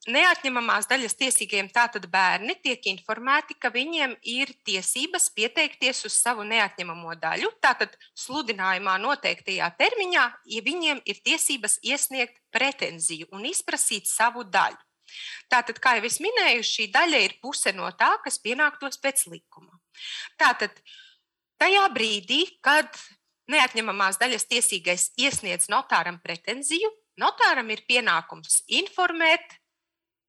neatņemamās 0.08 0.88
daļas 0.88 1.16
tiesīgajiem 1.20 1.68
tātad 1.74 2.06
bērni 2.10 2.54
tiek 2.64 2.86
informēti, 2.88 3.56
ka 3.60 3.68
viņiem 3.74 4.14
ir 4.32 4.52
tiesības 4.64 5.28
pieteikties 5.36 6.04
uz 6.08 6.16
savu 6.16 6.46
neatņemamo 6.48 7.16
daļu. 7.20 7.50
Tātad 7.60 7.96
sludinājumā 8.16 8.96
noteiktajā 9.02 9.68
termiņā, 9.76 10.24
ja 10.54 10.62
viņiem 10.64 11.02
ir 11.04 11.20
tiesības 11.24 11.78
iesniegt 11.84 12.40
pretenziju 12.54 13.28
un 13.36 13.44
izprasīt 13.50 14.08
savu 14.08 14.46
daļu. 14.48 14.80
Tātad, 15.50 15.80
kā 15.82 15.96
jau 15.98 16.06
es 16.06 16.20
minēju, 16.22 16.64
šī 16.64 16.88
daļa 16.94 17.22
ir 17.26 17.36
puse 17.42 17.74
no 17.74 17.90
tā, 17.98 18.14
kas 18.24 18.38
pienāktos 18.40 19.00
pēc 19.02 19.26
likuma. 19.28 19.80
Tātad, 20.38 20.72
tajā 21.60 21.86
brīdī, 21.92 22.44
kad 22.62 22.88
neatņemamās 23.50 24.20
daļas 24.22 24.46
tiesīgais 24.48 25.10
iesniedz 25.18 25.66
notāram 25.72 26.20
pretenziju, 26.22 26.92
notāram 27.20 27.72
ir 27.74 27.82
pienākums 27.90 28.62
informēt 28.80 29.59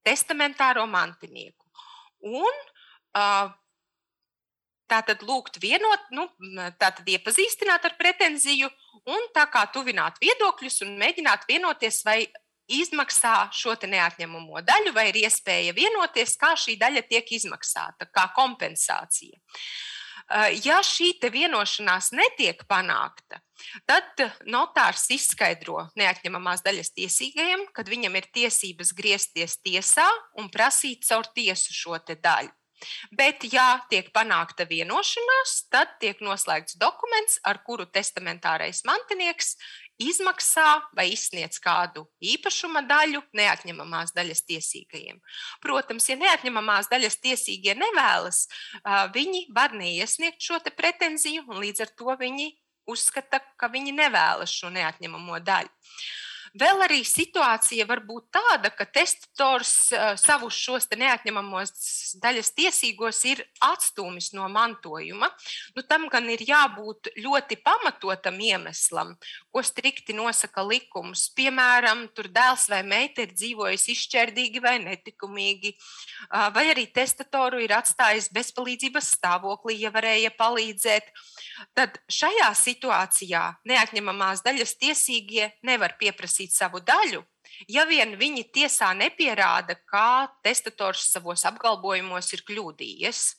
testamentāro 0.05 0.86
mantinieku. 0.89 1.65
Un 2.22 2.53
uh, 3.17 3.50
tātad 4.91 5.24
lūgt 5.25 5.60
vienot, 5.63 6.10
nu, 6.15 6.27
tātad 6.81 7.08
iepazīstināt 7.08 7.88
ar 7.88 7.98
pretenziju 8.00 8.70
un 9.10 9.29
tā 9.36 9.48
kā 9.51 9.65
tuvināt 9.74 10.20
viedokļus 10.22 10.84
un 10.86 10.98
mēģināt 11.00 11.48
vienoties, 11.50 12.01
vai 12.05 12.25
izmaksā 12.72 13.50
šo 13.55 13.75
neatņemamo 13.75 14.62
daļu, 14.67 14.93
vai 14.96 15.10
ir 15.10 15.24
iespēja 15.25 15.74
vienoties, 15.75 16.38
kā 16.39 16.53
šī 16.55 16.77
daļa 16.79 17.03
tiek 17.10 17.31
izmaksāta, 17.39 18.08
kā 18.13 18.29
kompensācija. 18.36 19.39
Eh, 19.39 20.00
ja 20.64 20.80
šī 20.86 21.14
vienošanās 21.32 22.12
netiek 22.16 22.64
panākta, 22.70 23.42
tad 23.90 24.24
notārs 24.46 25.10
izskaidro 25.14 25.90
neatņemamās 26.00 26.64
daļas 26.66 26.94
tiesīgajam, 26.96 27.68
kad 27.76 27.90
viņam 27.92 28.16
ir 28.20 28.30
tiesības 28.34 28.94
griezties 28.98 29.60
tiesā 29.62 30.08
un 30.40 30.50
prasīt 30.50 31.06
caur 31.08 31.28
tiesu 31.36 31.76
šo 31.76 32.00
daļu. 32.00 32.52
Bet, 33.14 33.44
ja 33.54 33.82
tiek 33.92 34.10
panākta 34.14 34.66
vienošanās, 34.66 35.54
tad 35.70 35.92
tiek 36.02 36.22
noslēgts 36.26 36.80
dokuments, 36.82 37.38
ar 37.46 37.62
kuru 37.66 37.86
testamentārais 37.86 38.82
mantinieks 38.88 39.54
izmaksā 40.01 40.67
vai 40.98 41.08
izsniedz 41.13 41.60
kādu 41.62 42.05
īpašuma 42.34 42.81
daļu 42.89 43.22
neatņemamās 43.38 44.15
daļas 44.15 44.43
tiesīgajiem. 44.50 45.22
Protams, 45.63 46.10
ja 46.10 46.17
neatņemamās 46.20 46.89
daļas 46.91 47.20
tiesīgie 47.22 47.75
nevēlas, 47.77 48.48
viņi 49.15 49.46
var 49.55 49.75
neiesniegt 49.77 50.41
šo 50.41 50.60
pretenziju, 50.75 51.46
un 51.48 51.62
līdz 51.63 51.86
ar 51.86 51.93
to 51.98 52.17
viņi 52.20 52.51
uzskata, 52.89 53.41
ka 53.58 53.70
viņi 53.72 53.93
nevēlas 53.96 54.51
šo 54.51 54.74
neatņemamo 54.74 55.39
daļu. 55.46 55.72
Vēl 56.51 56.84
arī 56.84 57.00
situācija 57.08 57.86
var 57.88 58.01
būt 58.03 58.25
tāda, 58.36 58.74
ka 58.75 58.84
testators 58.84 59.91
uh, 59.96 60.17
savus 60.20 60.58
šos 60.60 60.89
neatņemamos 60.91 61.72
daļas 62.20 62.50
tiesīgos 62.58 63.22
ir 63.29 63.43
atstūmis 63.63 64.34
no 64.36 64.50
mantojuma. 64.51 65.29
Nu, 65.77 65.84
tam 65.88 66.10
gan 66.12 66.27
ir 66.34 66.43
jābūt 66.43 67.13
ļoti 67.24 67.55
pamatotam 67.63 68.36
iemeslam, 68.43 69.13
ko 69.48 69.63
strikti 69.63 70.12
nosaka 70.17 70.65
likums. 70.67 71.29
Piemēram, 71.38 72.10
tur 72.12 72.27
dēls 72.27 72.67
vai 72.74 72.81
meita 72.84 73.24
ir 73.24 73.31
dzīvojis 73.31 73.88
izšķērdīgi 73.96 74.63
vai 74.63 74.75
netikumīgi, 74.84 75.72
uh, 75.77 76.50
vai 76.51 76.67
arī 76.74 76.89
testatoru 76.91 77.63
ir 77.63 77.77
atstājis 77.79 78.27
bezpalīdzības 78.36 79.13
stāvoklī, 79.15 79.77
ja 79.86 79.93
varēja 79.96 80.36
palīdzēt. 80.36 81.15
Tad 81.77 81.96
šajā 82.12 82.51
situācijā 82.60 83.48
neatņemamās 83.72 84.43
daļas 84.43 84.75
tiesīgie 84.81 85.51
nevar 85.63 85.96
pieprasīt 86.01 86.40
pieprasīt 86.41 86.55
savu 86.55 86.81
daļu, 86.81 87.24
ja 87.69 87.86
vien 87.86 88.17
viņi 88.17 88.51
tiesā 88.53 88.93
nepierāda, 88.95 89.75
kā 89.86 90.29
testators 90.43 91.12
savos 91.12 91.45
apgalvojumos 91.45 92.33
ir 92.33 92.43
kļūdījies. 92.48 93.38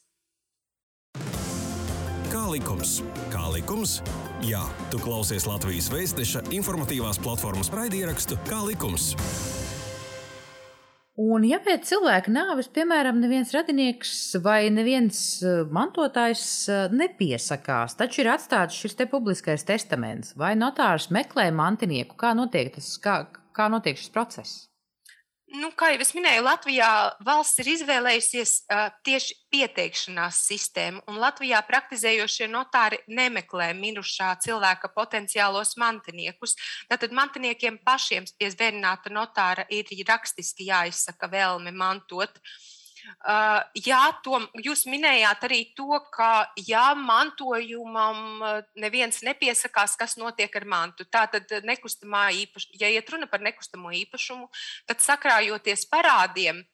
Kā 2.33 2.47
likums? 2.49 3.03
Kā 3.31 3.51
likums? 3.53 4.01
Jā, 4.43 4.63
tu 4.91 4.99
klausies 4.99 5.47
Latvijas 5.47 5.91
Vēstneša 5.93 6.47
informatīvās 6.51 7.21
platformas 7.21 7.71
raidierakstu 7.71 8.39
Kā 8.49 8.63
likums. 8.65 9.15
Un, 11.23 11.45
ja 11.47 11.59
pēc 11.63 11.85
cilvēka 11.87 12.33
nāves, 12.33 12.69
piemēram, 12.73 13.21
neviens 13.23 13.53
radinieks 13.55 14.13
vai 14.43 14.73
neviens 14.75 15.19
eh, 15.45 15.61
mantotājs 15.77 16.45
eh, 16.73 16.97
nepiesakās, 16.99 17.95
taču 18.01 18.25
ir 18.25 18.33
atstāts 18.33 18.81
šis 18.81 18.99
te 18.99 19.07
publiskais 19.11 19.67
testaments, 19.69 20.35
vai 20.41 20.55
notārs 20.59 21.11
meklē 21.15 21.51
mantinieku, 21.55 22.19
kā 22.19 22.33
notiek, 22.39 22.73
tas, 22.75 22.95
kā, 23.03 23.21
kā 23.55 23.69
notiek 23.71 24.01
šis 24.01 24.15
process? 24.15 24.72
Nu, 25.53 25.69
kā 25.77 25.91
jau 25.93 26.01
es 26.01 26.15
minēju, 26.17 26.47
Latvijā 26.47 26.89
valsts 27.27 27.61
ir 27.61 27.69
izvēlējusies 27.75 28.53
uh, 28.73 28.87
tieši 29.05 29.35
pieteikšanās 29.53 30.39
sistēmu, 30.49 31.03
un 31.13 31.21
Latvijā 31.21 31.61
praktizējošie 31.69 32.49
notāri 32.49 33.03
nemeklē 33.13 33.69
mirušā 33.77 34.31
cilvēka 34.47 34.89
potenciālos 34.97 35.77
mantiniekus. 35.83 36.57
Tātad 36.89 37.13
mantiniekiem 37.13 37.77
pašiem 37.85 38.31
pie 38.39 38.49
zvērināta 38.55 39.13
notāra 39.13 39.69
ir 39.69 39.93
rakstiski 40.09 40.71
jāizsaka 40.71 41.29
vēlme 41.37 41.75
mantot. 41.77 42.33
Uh, 42.33 42.82
jā, 43.87 44.03
to 44.25 44.41
jūs 44.65 44.85
minējāt 44.91 45.47
arī 45.49 45.61
to, 45.77 46.01
ka 46.15 46.49
ja 46.69 46.93
mantojumam 46.99 48.43
neviens 48.79 49.23
nepiesakās, 49.27 49.97
kas 50.01 50.17
notiek 50.21 50.55
ar 50.61 50.67
mantu. 50.69 51.07
Tātad 51.11 51.51
nekustamā 51.67 52.29
īpašuma, 52.45 52.81
ja 52.81 52.91
iet 52.93 53.11
runa 53.11 53.29
par 53.31 53.45
nekustamo 53.45 53.93
īpašumu, 54.03 54.49
tad 54.91 55.05
sakrājoties 55.05 55.87
parādiem, 55.91 56.65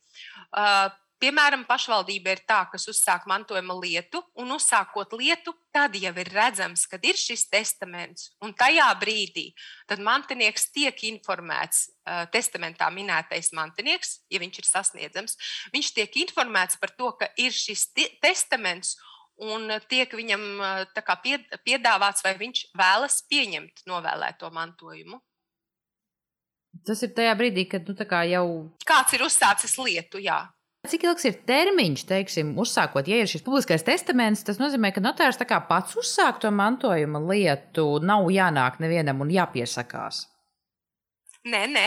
Piemēram, 1.19 1.65
pašvaldība 1.67 2.31
ir 2.37 2.41
tā, 2.47 2.61
kas 2.71 2.85
uzsāk 2.91 3.25
mantojuma 3.27 3.75
lietu, 3.75 4.21
un 4.39 4.53
uzsākot 4.55 5.17
lietu, 5.19 5.51
tad 5.75 5.97
jau 5.99 6.13
ir 6.23 6.29
redzams, 6.31 6.85
kad 6.87 7.03
ir 7.03 7.19
šis 7.19 7.49
testaments. 7.51 8.29
Un 8.45 8.53
tajā 8.55 8.87
brīdī 9.01 9.49
mantinieks 9.99 10.69
tiek 10.71 11.03
informēts, 11.09 11.89
uh, 12.07 12.23
testamentā 12.31 12.87
minētais 12.95 13.51
mantinieks, 13.57 14.21
ja 14.31 14.39
viņš 14.39 14.61
ir 14.63 14.69
sasniedzams, 14.69 15.35
viņš 15.75 15.93
tiek 15.97 16.19
informēts 16.23 16.79
par 16.79 16.95
to, 16.95 17.11
ka 17.19 17.31
ir 17.37 17.51
šis 17.51 17.89
testaments. 18.23 18.95
Un 19.39 19.71
tiek 19.87 20.11
viņam 20.11 20.41
kā, 20.99 21.15
piedāvāts, 21.63 22.25
vai 22.27 22.33
viņš 22.41 22.63
vēlas 22.75 23.21
pieņemt 23.31 23.85
novēlēto 23.87 24.51
mantojumu. 24.51 25.21
Tas 26.87 27.03
ir 27.07 27.13
tajā 27.15 27.37
brīdī, 27.39 27.69
kad 27.71 27.87
nu, 27.87 27.95
jau. 28.27 28.47
Kāds 28.87 29.15
ir 29.15 29.23
uzsācis 29.23 29.77
lietu, 29.79 30.19
jā. 30.23 30.41
Cik 30.87 31.05
ilgs 31.09 31.25
ir 31.27 31.39
termiņš, 31.49 32.03
teiksim, 32.07 32.53
uzsākot, 32.63 33.09
ja 33.11 33.19
ir 33.19 33.29
šis 33.29 33.43
publiskais 33.43 33.83
testaments, 33.83 34.45
tas 34.47 34.61
nozīmē, 34.63 34.93
ka 34.95 35.03
notārs 35.03 35.41
pats 35.69 35.97
uzsāk 35.99 36.39
to 36.39 36.51
mantojuma 36.55 37.19
lietu, 37.19 37.99
nav 37.99 38.31
jānāk 38.31 38.79
nevienam 38.79 39.21
un 39.21 39.33
jāpiesakās. 39.35 40.29
Nē, 41.49 41.67
nē. 41.67 41.87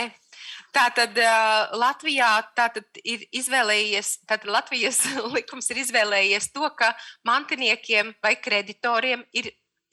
Tātad 0.72 1.16
uh, 1.20 1.72
Latvijā 1.76 2.28
tātad 2.56 3.00
ir 3.04 3.24
izvēlējies, 3.32 4.24
tātad 4.28 4.48
Latvijas 4.52 5.02
likums 5.36 5.68
ir 5.72 5.82
izvēlējies 5.84 6.52
to, 6.52 6.68
ka 6.76 6.92
mantiniekiem 7.28 8.14
vai 8.24 8.36
kreditoriem 8.40 9.24
ir 9.32 9.50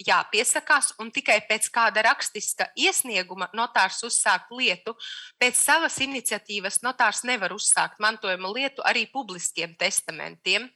jāpiesakās, 0.08 0.94
un 1.02 1.12
tikai 1.12 1.40
pēc 1.50 1.70
kāda 1.74 2.04
rakstiska 2.08 2.70
iesnieguma 2.80 3.50
notārs 3.58 4.02
uzsāk 4.08 4.50
lietu. 4.56 4.96
Pēc 5.42 5.60
savas 5.60 6.00
iniciatīvas 6.04 6.82
notārs 6.86 7.24
nevar 7.28 7.54
uzsākt 7.56 8.00
mantojuma 8.00 8.52
lietu 8.56 8.86
arī 8.88 9.06
publiskiem 9.12 9.76
testamentiem. 9.80 10.70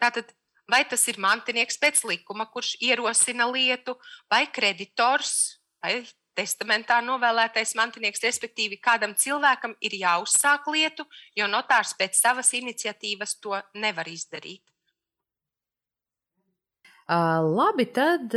Tātad, 0.00 0.32
vai 0.70 0.84
tas 0.88 1.06
ir 1.08 1.20
mantinieks 1.20 1.80
pēc 1.80 2.04
likuma, 2.08 2.46
kurš 2.48 2.76
ierosina 2.80 3.48
lietu, 3.50 3.96
vai 4.30 4.46
kreditors, 4.52 5.60
vai 5.82 6.00
testamentā 6.36 7.00
novēlētais 7.04 7.74
mantinieks, 7.76 8.22
respektīvi, 8.24 8.78
kādam 8.80 9.14
cilvēkam 9.18 9.74
ir 9.84 9.96
jāuzsāk 10.00 10.68
lietu, 10.72 11.04
jo 11.36 11.48
notārs 11.50 11.92
pēc 11.98 12.20
savas 12.20 12.52
iniciatīvas 12.56 13.36
to 13.42 13.58
nevar 13.74 14.08
izdarīt. 14.08 14.64
Labi, 17.10 17.88
tad 17.90 18.34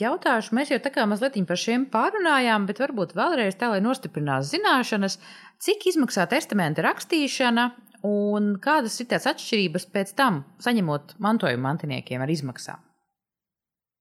jautāšu, 0.00 0.56
mēs 0.58 0.72
jau 0.72 0.80
tā 0.82 0.90
kā 0.90 1.04
mazliet 1.06 1.36
par 1.46 1.60
šiem 1.62 1.84
pārunājām, 1.92 2.64
bet 2.66 2.80
varbūt 2.82 3.14
vēlreiz 3.14 3.54
tā, 3.54 3.68
lai 3.70 3.78
nostiprinātu 3.84 4.48
zināšanas, 4.50 5.20
cik 5.62 5.86
izmaksā 5.92 6.26
testamenta 6.26 6.82
rakstīšana 6.82 7.68
un 8.06 8.56
kādas 8.62 8.98
ir 9.00 9.06
tās 9.12 9.28
atšķirības 9.30 9.86
pēc 9.94 10.12
tam, 10.18 10.42
saņemot 10.58 11.14
mantojumu 11.22 11.62
mantiniekiem 11.68 12.22
ar 12.22 12.32
izmaksām. 12.34 12.82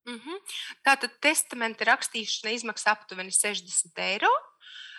Mm 0.06 0.20
-hmm. 0.20 0.42
Tātad 0.86 1.14
testamenta 1.22 1.86
rakstīšana 1.86 2.54
izmaksā 2.54 2.92
aptuveni 2.98 3.32
60 3.32 4.02
eiro. 4.10 4.30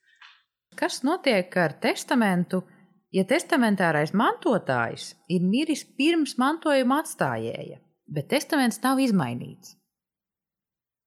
Kas 0.74 1.06
notiek 1.06 1.46
ar 1.54 1.78
testamentu? 1.78 2.66
Ja 3.14 3.24
testamentārais 3.24 4.12
mantotājs 4.12 5.14
ir 5.32 5.44
miris 5.44 5.80
pirms 5.96 6.34
mantojuma 6.36 7.00
atstājēja, 7.02 7.78
bet 8.04 8.28
testaments 8.28 8.82
nav 8.82 9.00
izmainīts. 9.00 9.78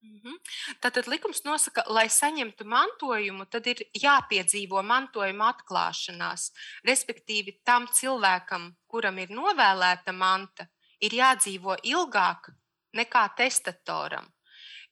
Mhm. 0.01 0.37
Tātad 0.81 1.05
likums 1.09 1.43
nosaka, 1.45 1.83
lai 1.93 2.07
saņemtu 2.09 2.65
mantojumu, 2.65 3.45
tad 3.49 3.69
ir 3.69 3.83
jāpiedzīvo 3.93 4.81
mantojuma 4.81 5.51
atklāšanās. 5.53 6.49
Respektīvi, 6.85 7.59
tam 7.65 7.85
cilvēkam, 7.85 8.71
kuram 8.89 9.17
ir 9.21 9.29
novēlēta 9.29 10.13
manta, 10.13 10.67
ir 11.01 11.13
jādzīvo 11.17 11.77
ilgāk 11.83 12.49
nekā 12.97 13.27
testatoram. 13.37 14.25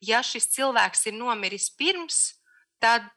Ja 0.00 0.22
šis 0.22 0.46
cilvēks 0.54 1.06
ir 1.10 1.18
nomiris 1.18 1.68
pirms, 1.74 2.40
tad 2.78 3.10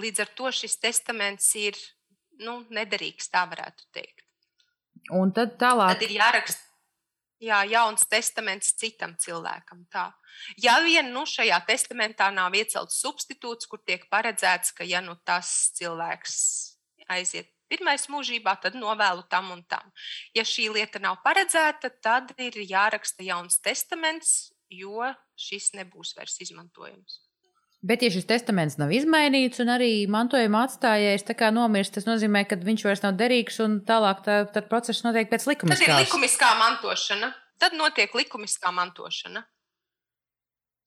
līdz 0.00 0.24
ar 0.24 0.30
to 0.36 0.52
šis 0.52 0.76
testaments 0.80 1.48
ir 1.56 1.76
nu, 2.40 2.62
nederīgs, 2.70 3.30
tā 3.32 3.44
varētu 3.50 3.88
teikt. 3.92 4.24
Un 5.12 5.32
tad 5.34 5.56
tālāk. 5.60 5.96
Tad 5.96 6.04
ir 6.06 6.16
jāraksta. 6.16 6.68
Jā, 7.42 7.64
jauns 7.66 8.04
testaments 8.06 8.70
citam 8.78 9.16
cilvēkam. 9.18 9.82
Tā. 9.90 10.12
Ja 10.62 10.76
vien 10.84 11.08
nu, 11.10 11.24
šajā 11.26 11.58
testamentā 11.66 12.28
nav 12.30 12.54
iecelts 12.54 13.00
substitūts, 13.02 13.66
kur 13.66 13.82
tiek 13.82 14.04
paredzēts, 14.12 14.70
ka 14.76 14.86
ja 14.86 15.02
nu, 15.02 15.16
tas 15.26 15.72
cilvēks 15.74 16.36
aiziet 17.10 17.50
pirmais 17.72 18.04
mūžībā, 18.12 18.54
tad 18.62 18.76
novēlu 18.78 19.24
tam 19.32 19.50
un 19.54 19.64
tam. 19.68 19.90
Ja 20.36 20.44
šī 20.46 20.68
lieta 20.76 21.00
nav 21.02 21.18
paredzēta, 21.24 21.90
tad 22.04 22.34
ir 22.38 22.60
jāraksta 22.68 23.24
jauns 23.26 23.58
testaments, 23.64 24.52
jo 24.70 25.08
šis 25.38 25.72
nebūs 25.78 26.14
vairs 26.18 26.38
izmantojams. 26.44 27.20
Bet, 27.82 28.04
ja 28.06 28.12
šis 28.14 28.28
testaments 28.30 28.76
nav 28.78 28.92
izmainīts 28.94 29.58
un 29.62 29.72
arī 29.74 30.04
mantojuma 30.06 30.60
atstājējs 30.68 31.26
nomirst, 31.50 31.96
tas 31.96 32.06
nozīmē, 32.06 32.44
ka 32.46 32.54
viņš 32.54 32.84
vairs 32.86 33.02
nav 33.02 33.16
derīgs 33.18 33.58
un 33.64 33.80
tālāk 33.82 34.22
tā, 34.22 34.36
tad 34.54 34.68
process 34.70 35.02
notiek 35.02 35.26
pēc 35.30 35.48
likumiskās. 35.50 35.82
Tad 35.82 35.98
ir 35.98 36.06
likumiskā 36.06 36.52
mantošana. 36.60 37.32
Tad 37.58 37.74
notiek 37.74 38.14
likumiskā 38.14 38.70
mantošana. 38.70 39.42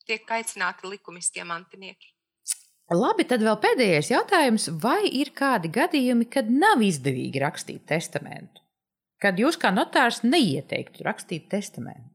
Tiek 0.08 0.32
aicināti 0.38 0.88
likumiskie 0.88 1.44
mantinieki. 1.44 2.16
Labi, 2.96 3.26
tad 3.28 3.44
vēl 3.44 3.60
pēdējais 3.60 4.14
jautājums. 4.14 4.70
Vai 4.80 5.10
ir 5.10 5.34
kādi 5.36 5.72
gadījumi, 5.76 6.30
kad 6.32 6.48
nav 6.48 6.84
izdevīgi 6.86 7.44
rakstīt 7.44 7.88
testamentu? 7.92 8.62
Kad 9.20 9.40
jūs 9.42 9.58
kā 9.60 9.72
notārs 9.74 10.22
neieteiktu 10.24 11.04
rakstīt 11.04 11.50
testamentu? 11.52 12.15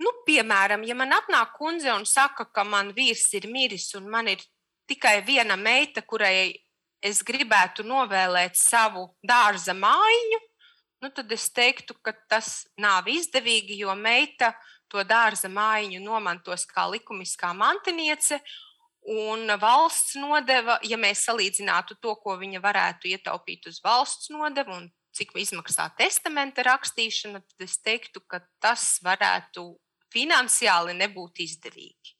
Nu, 0.00 0.12
piemēram, 0.24 0.84
ja 0.88 0.96
man 0.96 1.12
atnāk 1.12 1.52
kundze 1.58 1.92
un 1.92 2.06
saka, 2.08 2.46
ka 2.48 2.64
man 2.64 2.94
vīrs 2.96 3.26
ir 3.36 3.50
miris 3.52 3.90
un 3.98 4.08
man 4.08 4.30
ir 4.32 4.40
tikai 4.88 5.20
viena 5.26 5.58
meita, 5.60 6.02
kurai 6.02 6.54
es 7.04 7.20
gribētu 7.24 7.84
novēlēt 7.84 8.56
savu 8.56 9.10
dārza 9.24 9.74
mājiņu, 9.76 10.40
nu, 11.04 11.10
tad 11.16 11.32
es 11.32 11.48
teiktu, 11.52 11.96
ka 12.04 12.14
tas 12.28 12.64
nav 12.80 13.08
izdevīgi, 13.08 13.78
jo 13.84 13.92
meita 13.96 14.54
to 14.90 15.04
dārza 15.06 15.48
mājiņu 15.52 16.00
nomantos 16.04 16.66
kā 16.68 16.86
likumiskā 16.90 17.52
mantiniece. 17.56 18.40
Un 19.10 19.48
valsts 19.60 20.18
nodeva, 20.20 20.76
ja 20.84 20.98
mēs 21.00 21.22
salīdzinātu 21.24 21.96
to, 22.04 22.12
ko 22.20 22.34
viņa 22.36 22.60
varētu 22.60 23.08
ietaupīt 23.08 23.70
uz 23.70 23.78
valsts 23.84 24.28
nodevu 24.32 24.74
un 24.76 24.90
cik 25.16 25.32
izmaksā 25.40 25.88
testamenta 25.96 26.64
rakstīšana, 26.66 27.40
tad 27.40 27.64
es 27.64 27.78
teiktu, 27.80 28.20
ka 28.28 28.42
tas 28.60 28.98
varētu 29.04 29.64
finansiāli 30.14 30.96
nebūtu 30.98 31.44
izdevīgi. 31.46 32.16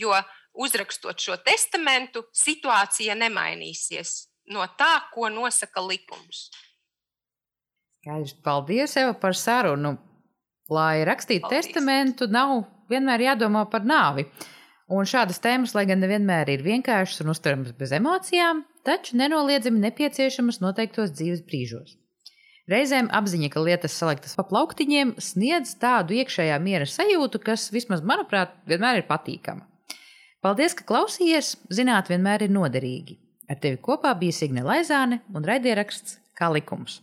Jo 0.00 0.14
uzrakstot 0.54 1.20
šo 1.20 1.36
testamentu, 1.44 2.24
situācija 2.36 3.16
nemainīsies 3.18 4.16
no 4.54 4.66
tā, 4.78 4.92
ko 5.14 5.30
nosaka 5.32 5.82
likums. 5.84 6.48
Skaidrs. 8.00 8.34
Paldies, 8.44 8.96
Eva, 8.96 9.12
par 9.14 9.36
sarunu. 9.36 9.96
Lai 10.70 11.02
rakstītu 11.04 11.48
Paldies. 11.48 11.66
testamentu, 11.66 12.30
nav 12.30 12.62
vienmēr 12.90 13.26
jādomā 13.30 13.66
par 13.70 13.84
nāvi. 13.86 14.26
Un 14.90 15.06
šādas 15.06 15.38
tēmas, 15.42 15.74
lai 15.76 15.84
gan 15.86 16.00
nevienmēr 16.02 16.50
ir 16.50 16.64
vienkāršas 16.66 17.22
un 17.22 17.30
uztveramas 17.34 17.74
bez 17.78 17.92
emocijām, 17.94 18.64
taču 18.86 19.18
nenoliedzami 19.20 19.82
nepieciešamas 19.84 20.58
noteiktos 20.64 21.12
dzīves 21.14 21.44
brīžos. 21.46 21.99
Reizēm 22.70 23.08
apziņa, 23.10 23.48
ka 23.50 23.62
lietas 23.66 23.96
saliktas 23.98 24.36
pa 24.38 24.44
plauktiņiem, 24.46 25.16
sniedz 25.18 25.72
tādu 25.82 26.14
iekšējā 26.20 26.60
miera 26.62 26.86
sajūtu, 26.86 27.40
kas, 27.42 27.66
vismaz 27.74 28.04
manuprāt, 28.06 28.54
vienmēr 28.70 29.00
ir 29.00 29.08
patīkama. 29.08 29.66
Paldies, 30.40 30.76
ka 30.78 30.86
klausījies! 30.86 31.56
Zināt, 31.74 32.12
vienmēr 32.12 32.46
ir 32.46 32.54
noderīgi. 32.54 33.18
Ar 33.50 33.58
tevi 33.58 33.80
kopā 33.82 34.14
bija 34.20 34.38
Signe 34.38 34.62
Laizāne 34.62 35.18
un 35.34 35.44
raidieraksts 35.44 36.20
Kā 36.40 36.48
likums. 36.48 37.02